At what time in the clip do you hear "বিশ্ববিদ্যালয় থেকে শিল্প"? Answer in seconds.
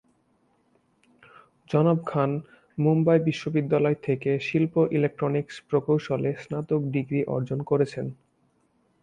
3.19-4.73